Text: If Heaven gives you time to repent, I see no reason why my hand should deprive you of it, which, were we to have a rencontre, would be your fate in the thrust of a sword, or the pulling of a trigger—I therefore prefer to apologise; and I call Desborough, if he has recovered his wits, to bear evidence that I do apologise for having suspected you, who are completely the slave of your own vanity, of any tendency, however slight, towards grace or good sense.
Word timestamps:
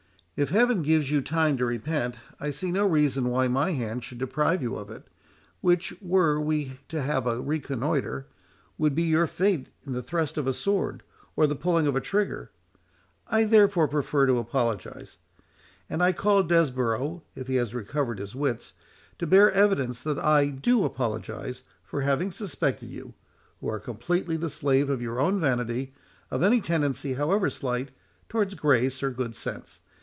If 0.37 0.49
Heaven 0.49 0.81
gives 0.81 1.11
you 1.11 1.21
time 1.21 1.55
to 1.57 1.65
repent, 1.65 2.19
I 2.39 2.49
see 2.49 2.71
no 2.71 2.87
reason 2.87 3.29
why 3.29 3.47
my 3.47 3.73
hand 3.73 4.03
should 4.03 4.17
deprive 4.17 4.63
you 4.63 4.75
of 4.75 4.89
it, 4.89 5.05
which, 5.59 5.93
were 6.01 6.39
we 6.41 6.79
to 6.89 7.03
have 7.03 7.27
a 7.27 7.39
rencontre, 7.39 8.25
would 8.79 8.95
be 8.95 9.03
your 9.03 9.27
fate 9.27 9.67
in 9.83 9.93
the 9.93 10.01
thrust 10.01 10.39
of 10.39 10.47
a 10.47 10.53
sword, 10.53 11.03
or 11.35 11.45
the 11.45 11.55
pulling 11.55 11.85
of 11.85 11.95
a 11.95 12.01
trigger—I 12.01 13.43
therefore 13.43 13.87
prefer 13.87 14.25
to 14.25 14.39
apologise; 14.39 15.19
and 15.87 16.01
I 16.01 16.11
call 16.11 16.41
Desborough, 16.41 17.21
if 17.35 17.45
he 17.45 17.55
has 17.57 17.75
recovered 17.75 18.17
his 18.17 18.33
wits, 18.33 18.73
to 19.19 19.27
bear 19.27 19.51
evidence 19.51 20.01
that 20.01 20.17
I 20.17 20.47
do 20.47 20.85
apologise 20.85 21.61
for 21.83 22.01
having 22.01 22.31
suspected 22.31 22.89
you, 22.89 23.13
who 23.59 23.67
are 23.69 23.79
completely 23.79 24.37
the 24.37 24.49
slave 24.49 24.89
of 24.89 25.03
your 25.03 25.19
own 25.19 25.39
vanity, 25.39 25.93
of 26.31 26.41
any 26.41 26.61
tendency, 26.61 27.13
however 27.13 27.47
slight, 27.51 27.91
towards 28.27 28.55
grace 28.55 29.03
or 29.03 29.11
good 29.11 29.35
sense. 29.35 29.81